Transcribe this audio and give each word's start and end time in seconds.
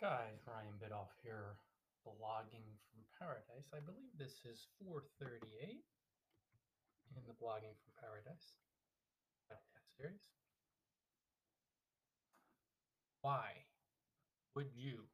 Guys, 0.00 0.40
Ryan 0.48 0.80
Biddulph 0.80 1.12
here, 1.20 1.60
blogging 2.08 2.72
from 2.88 3.04
paradise. 3.20 3.68
I 3.68 3.84
believe 3.84 4.08
this 4.16 4.40
is 4.48 4.64
438 4.80 5.44
in 7.12 7.22
the 7.28 7.36
Blogging 7.36 7.76
from 7.76 7.92
Paradise 8.00 8.56
series. 10.00 10.24
Why 13.20 13.68
would 14.56 14.72
you 14.72 15.04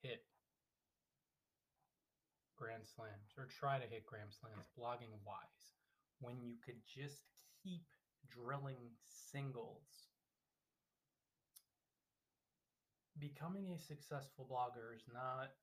hit 0.00 0.24
Grand 2.56 2.88
Slams 2.88 3.36
or 3.36 3.52
try 3.52 3.76
to 3.76 3.84
hit 3.84 4.08
Grand 4.08 4.32
Slams 4.32 4.72
blogging 4.80 5.12
wise 5.28 5.76
when 6.24 6.40
you 6.40 6.56
could 6.64 6.80
just 6.88 7.20
keep 7.60 7.84
drilling 8.32 8.96
singles? 9.28 10.03
Becoming 13.24 13.72
a 13.72 13.80
successful 13.80 14.44
blogger 14.44 14.92
is 14.92 15.08
not 15.08 15.56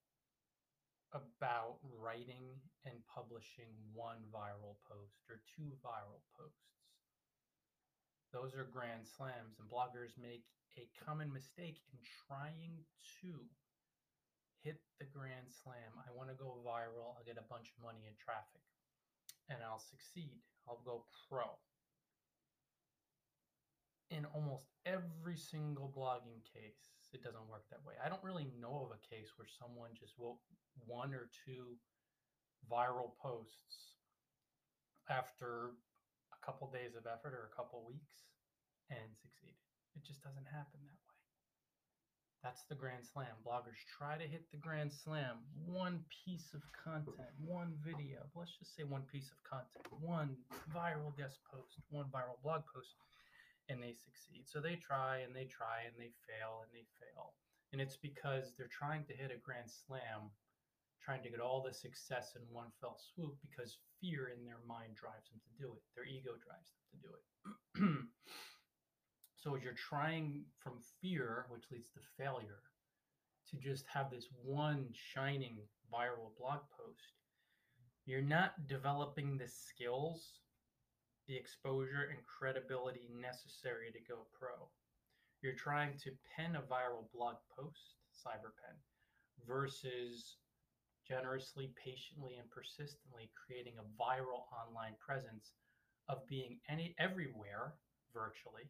about 1.14 1.78
writing 1.86 2.58
and 2.90 2.98
publishing 3.06 3.70
one 3.94 4.18
viral 4.34 4.82
post 4.90 5.22
or 5.30 5.46
two 5.46 5.70
viral 5.86 6.26
posts. 6.34 6.82
Those 8.34 8.58
are 8.58 8.66
grand 8.66 9.05
slams, 9.05 9.62
and 9.62 9.70
bloggers 9.70 10.18
make 10.18 10.42
a 10.74 10.90
common 11.05 11.30
mistake 11.30 11.78
in 11.94 12.02
trying 12.26 12.82
to 13.22 13.46
hit 14.66 14.82
the 14.98 15.05
grand 15.05 15.54
slam. 15.54 15.94
I 16.02 16.10
want 16.18 16.34
to 16.34 16.41
go 16.41 16.66
viral, 16.66 17.14
I'll 17.14 17.28
get 17.28 17.38
a 17.38 17.46
bunch 17.46 17.70
of 17.78 17.86
money 17.86 18.10
and 18.10 18.18
traffic, 18.18 18.66
and 19.54 19.62
I'll 19.62 19.84
succeed. 19.84 20.41
I'll 20.66 20.82
go 20.82 21.05
pro 21.30 21.62
in 24.12 24.28
almost 24.36 24.68
every 24.86 25.40
single 25.40 25.88
blogging 25.96 26.44
case, 26.44 26.92
it 27.16 27.24
doesn't 27.24 27.48
work 27.48 27.64
that 27.72 27.84
way. 27.88 27.96
I 28.04 28.12
don't 28.12 28.24
really 28.24 28.52
know 28.60 28.88
of 28.88 28.92
a 28.92 29.02
case 29.08 29.32
where 29.40 29.48
someone 29.48 29.96
just 29.96 30.13
wrote 30.20 30.40
one 30.85 31.16
or 31.16 31.32
two 31.48 31.80
viral 32.68 33.16
posts 33.20 33.96
after 35.10 35.76
a 36.32 36.40
couple 36.46 36.68
days 36.72 36.96
of 36.96 37.08
effort 37.08 37.35
or 37.35 37.48
a 37.52 37.55
couple 37.55 37.84
weeks 37.88 38.27
and 38.91 39.12
succeeded. 39.16 39.60
It 39.96 40.04
just 40.04 40.24
doesn't 40.24 40.48
happen 40.48 40.80
that 40.84 41.02
way. 41.07 41.20
That's 42.44 42.63
the 42.68 42.76
grand 42.76 43.05
slam. 43.05 43.38
Bloggers 43.46 43.80
try 43.85 44.18
to 44.18 44.26
hit 44.28 44.50
the 44.52 44.57
grand 44.57 44.91
slam. 44.91 45.46
One 45.68 46.04
piece 46.10 46.52
of 46.57 46.63
content, 46.74 47.30
one 47.38 47.78
video, 47.85 48.26
let's 48.34 48.57
just 48.57 48.76
say 48.76 48.84
one 48.84 49.05
piece 49.12 49.30
of 49.30 49.40
content, 49.46 49.85
one 50.02 50.35
viral 50.74 51.13
guest 51.16 51.38
post, 51.46 51.78
one 51.94 52.10
viral 52.10 52.41
blog 52.41 52.63
post 52.74 52.98
and 53.72 53.82
they 53.82 53.96
succeed. 53.96 54.44
So 54.46 54.60
they 54.60 54.76
try 54.76 55.24
and 55.24 55.34
they 55.36 55.48
try 55.48 55.88
and 55.88 55.96
they 55.98 56.12
fail 56.27 56.68
and 56.68 56.72
they 56.76 56.86
fail. 57.00 57.34
And 57.72 57.80
it's 57.80 57.98
because 57.98 58.54
they're 58.54 58.72
trying 58.72 59.05
to 59.08 59.16
hit 59.16 59.32
a 59.32 59.40
grand 59.40 59.72
slam, 59.72 60.30
trying 61.02 61.24
to 61.24 61.32
get 61.32 61.40
all 61.40 61.63
the 61.63 61.74
success 61.74 62.36
in 62.36 62.44
one 62.54 62.70
fell 62.80 63.00
swoop 63.00 63.36
because 63.40 63.80
fear 64.00 64.30
in 64.36 64.44
their 64.44 64.59
mind 64.68 64.94
drives 65.00 65.31
them 65.31 65.40
to 65.40 65.52
do 65.56 65.72
it. 65.72 65.84
Their 65.96 66.06
ego 66.06 66.36
drives 66.44 66.69
them 66.75 66.84
to 66.91 66.97
do 67.00 67.12
it. 67.16 67.24
so 69.41 69.56
as 69.56 69.63
you're 69.63 69.74
trying 69.74 70.44
from 70.59 70.84
fear, 71.02 71.46
which 71.50 71.72
leads 71.72 71.90
to 71.96 72.00
failure, 72.19 72.59
to 73.50 73.58
just 73.58 73.85
have 73.88 74.12
this 74.12 74.28
one 74.44 74.88
shining 74.94 75.58
viral 75.91 76.35
blog 76.38 76.59
post, 76.75 77.16
you're 78.06 78.22
not 78.22 78.68
developing 78.68 79.38
the 79.38 79.47
skills 79.47 80.40
the 81.28 81.36
exposure 81.36 82.09
and 82.09 82.19
credibility 82.25 83.09
necessary 83.19 83.91
to 83.91 84.00
go 84.08 84.28
pro. 84.38 84.69
You're 85.41 85.53
trying 85.58 85.97
to 86.03 86.12
pen 86.36 86.56
a 86.56 86.62
viral 86.62 87.09
blog 87.13 87.36
post, 87.56 87.97
cyberpen, 88.13 88.78
versus 89.47 90.38
generously, 91.08 91.74
patiently, 91.75 92.38
and 92.38 92.50
persistently 92.50 93.31
creating 93.34 93.74
a 93.78 93.90
viral 93.97 94.45
online 94.53 94.94
presence 95.00 95.53
of 96.09 96.28
being 96.28 96.59
any 96.69 96.95
everywhere 97.00 97.74
virtually, 98.13 98.69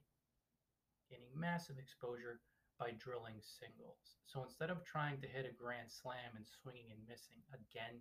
gaining 1.10 1.32
massive 1.36 1.78
exposure 1.78 2.40
by 2.80 2.96
drilling 2.98 3.38
singles. 3.44 4.18
So 4.26 4.44
instead 4.44 4.70
of 4.70 4.84
trying 4.86 5.20
to 5.22 5.28
hit 5.28 5.46
a 5.46 5.54
grand 5.54 5.92
slam 5.92 6.34
and 6.36 6.46
swinging 6.48 6.90
and 6.90 7.02
missing 7.06 7.38
again 7.54 8.00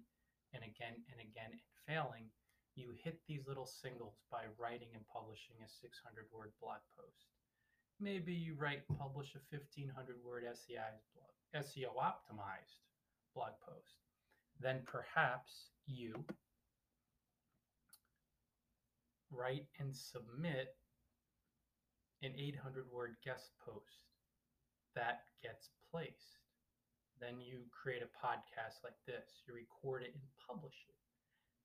and 0.55 0.63
again 0.63 0.97
and 1.11 1.21
again 1.21 1.53
and 1.53 1.67
failing, 1.85 2.31
you 2.81 2.97
hit 3.05 3.21
these 3.29 3.47
little 3.47 3.67
singles 3.67 4.17
by 4.33 4.49
writing 4.57 4.89
and 4.95 5.05
publishing 5.13 5.57
a 5.61 5.69
600 5.69 6.25
word 6.33 6.53
blog 6.61 6.81
post. 6.97 7.29
Maybe 8.01 8.33
you 8.33 8.57
write 8.57 8.83
and 8.89 8.99
publish 8.99 9.37
a 9.37 9.45
1500 9.55 10.17
word 10.25 10.45
SEO 10.49 11.93
optimized 12.01 12.81
blog 13.35 13.53
post. 13.61 14.01
Then 14.59 14.81
perhaps 14.87 15.69
you 15.87 16.25
write 19.31 19.67
and 19.79 19.95
submit 19.95 20.75
an 22.23 22.33
800 22.37 22.91
word 22.91 23.17
guest 23.25 23.53
post 23.65 24.09
that 24.97 25.25
gets 25.43 25.69
placed. 25.93 26.41
Then 27.21 27.41
you 27.41 27.61
create 27.71 28.03
a 28.03 28.09
podcast 28.27 28.83
like 28.83 28.97
this, 29.07 29.45
you 29.47 29.53
record 29.55 30.03
it 30.03 30.15
and 30.15 30.25
publish 30.49 30.87
it. 30.89 30.97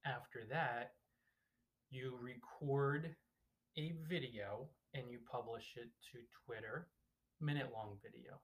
After 0.07 0.43
that, 0.51 0.91
you 1.89 2.17
record 2.21 3.15
a 3.77 3.93
video 4.09 4.67
and 4.93 5.09
you 5.09 5.19
publish 5.29 5.73
it 5.75 5.89
to 6.11 6.19
Twitter, 6.45 6.87
minute 7.41 7.69
long 7.73 7.97
video, 8.01 8.39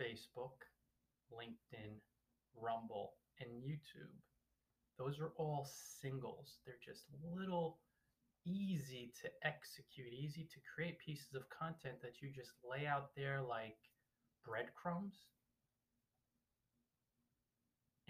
Facebook, 0.00 0.64
LinkedIn, 1.32 1.96
Rumble, 2.54 3.14
and 3.40 3.50
YouTube. 3.50 4.12
Those 4.98 5.20
are 5.20 5.32
all 5.36 5.68
singles. 6.00 6.58
They're 6.64 6.74
just 6.84 7.04
little 7.34 7.78
easy 8.46 9.12
to 9.22 9.28
execute, 9.46 10.12
easy 10.12 10.44
to 10.44 10.60
create 10.74 10.98
pieces 10.98 11.34
of 11.34 11.48
content 11.50 11.96
that 12.02 12.22
you 12.22 12.30
just 12.34 12.52
lay 12.62 12.86
out 12.86 13.10
there 13.16 13.42
like 13.42 13.76
breadcrumbs 14.44 15.14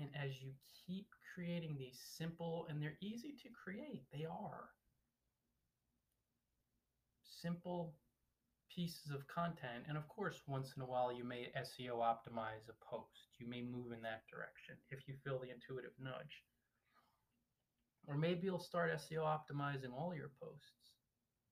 and 0.06 0.24
as 0.24 0.40
you 0.40 0.50
keep 0.86 1.06
creating 1.34 1.76
these 1.78 1.98
simple, 2.16 2.66
and 2.68 2.80
they're 2.80 2.98
easy 3.00 3.34
to 3.42 3.48
create, 3.50 4.04
they 4.12 4.24
are 4.24 4.70
simple 7.42 7.94
pieces 8.74 9.10
of 9.12 9.26
content. 9.26 9.84
And 9.88 9.96
of 9.96 10.08
course, 10.08 10.42
once 10.46 10.74
in 10.76 10.82
a 10.82 10.86
while, 10.86 11.12
you 11.12 11.24
may 11.24 11.48
SEO 11.56 11.98
optimize 11.98 12.68
a 12.68 12.84
post. 12.84 13.36
You 13.38 13.48
may 13.48 13.62
move 13.62 13.92
in 13.92 14.02
that 14.02 14.24
direction 14.30 14.76
if 14.90 15.08
you 15.08 15.14
feel 15.24 15.38
the 15.38 15.50
intuitive 15.50 15.94
nudge. 16.00 16.42
Or 18.06 18.16
maybe 18.16 18.46
you'll 18.46 18.58
start 18.58 18.92
SEO 18.92 19.24
optimizing 19.24 19.92
all 19.92 20.14
your 20.14 20.30
posts, 20.40 20.94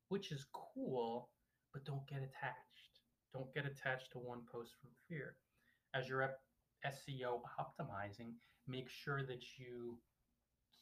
which 0.09 0.31
is 0.31 0.47
cool, 0.53 1.31
but 1.73 1.85
don't 1.85 2.07
get 2.07 2.19
attached. 2.19 3.01
Don't 3.33 3.53
get 3.53 3.67
attached 3.67 4.13
to 4.13 4.19
one 4.19 4.43
post 4.51 4.71
from 4.81 4.91
fear. 5.09 5.37
As 5.95 6.09
your 6.09 6.23
SEO 6.87 7.41
optimizing, 7.61 8.35
make 8.69 8.89
sure 8.89 9.23
that 9.23 9.59
you 9.59 9.99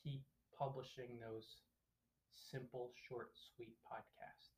keep 0.03 0.23
publishing 0.59 1.19
those 1.19 1.63
simple, 2.51 2.93
short, 3.09 3.31
sweet 3.55 3.75
podcasts 3.87 4.53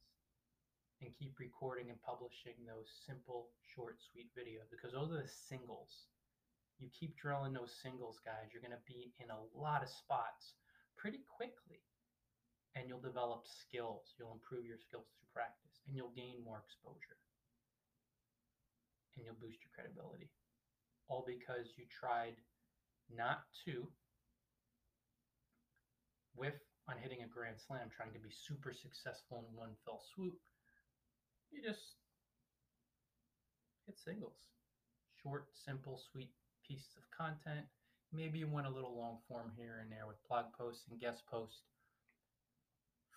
and 1.02 1.12
keep 1.18 1.36
recording 1.38 1.90
and 1.90 2.00
publishing 2.00 2.56
those 2.64 2.88
simple, 3.06 3.52
short, 3.74 4.00
sweet 4.00 4.30
videos 4.32 4.70
because 4.70 4.92
those 4.92 5.12
are 5.12 5.22
the 5.22 5.28
singles. 5.48 6.08
You 6.78 6.88
keep 6.90 7.16
drilling 7.16 7.52
those 7.52 7.76
singles, 7.82 8.18
guys, 8.24 8.50
you're 8.50 8.64
going 8.64 8.74
to 8.74 8.88
be 8.88 9.12
in 9.20 9.30
a 9.30 9.44
lot 9.54 9.82
of 9.82 9.88
spots 9.88 10.58
pretty 10.96 11.22
quickly 11.28 11.84
and 12.74 12.88
you'll 12.88 13.04
develop 13.04 13.46
skills. 13.46 14.14
You'll 14.18 14.34
improve 14.34 14.66
your 14.66 14.80
skills 14.80 15.06
through 15.14 15.30
practice 15.30 15.84
and 15.86 15.94
you'll 15.94 16.14
gain 16.16 16.42
more 16.42 16.62
exposure 16.64 17.20
and 19.14 19.22
you'll 19.22 19.38
boost 19.38 19.62
your 19.62 19.70
credibility 19.70 20.30
all 21.08 21.24
because 21.26 21.76
you 21.76 21.84
tried 21.90 22.36
not 23.14 23.44
to 23.64 23.86
whiff 26.34 26.54
on 26.88 26.96
hitting 26.98 27.22
a 27.22 27.28
grand 27.28 27.56
slam, 27.56 27.88
trying 27.94 28.12
to 28.12 28.18
be 28.18 28.30
super 28.30 28.72
successful 28.72 29.44
in 29.48 29.56
one 29.56 29.70
fell 29.84 30.02
swoop. 30.14 30.36
You 31.50 31.62
just 31.62 31.96
hit 33.86 33.98
singles. 33.98 34.50
Short, 35.22 35.46
simple, 35.54 36.00
sweet 36.12 36.30
pieces 36.66 36.96
of 36.96 37.04
content. 37.16 37.64
Maybe 38.12 38.38
you 38.38 38.48
went 38.48 38.66
a 38.66 38.70
little 38.70 38.96
long 38.96 39.18
form 39.28 39.52
here 39.56 39.80
and 39.80 39.90
there 39.90 40.06
with 40.06 40.22
blog 40.28 40.52
posts 40.56 40.84
and 40.90 41.00
guest 41.00 41.22
posts 41.30 41.62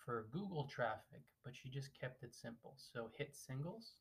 for 0.04 0.26
Google 0.32 0.64
traffic, 0.64 1.20
but 1.44 1.52
you 1.62 1.70
just 1.70 1.90
kept 1.98 2.22
it 2.22 2.34
simple. 2.34 2.74
So 2.76 3.10
hit 3.16 3.36
singles, 3.36 3.92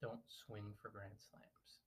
don't 0.00 0.24
swing 0.26 0.72
for 0.80 0.88
grand 0.88 1.20
slams. 1.20 1.80